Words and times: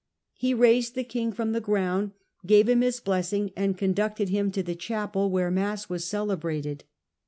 He 0.33 0.55
raised 0.55 0.95
the 0.95 1.03
king 1.03 1.31
from 1.31 1.51
the 1.51 1.61
ground, 1.61 2.13
gave 2.43 2.67
him 2.67 2.81
his 2.81 2.99
bless 2.99 3.31
ing, 3.33 3.51
and 3.55 3.77
conducted 3.77 4.29
him 4.29 4.49
to 4.53 4.63
the 4.63 4.73
chapel 4.73 5.29
* 5.29 5.29
where 5.29 5.51
mass 5.51 5.89
was 5.89 6.05
celebrated. 6.05 6.85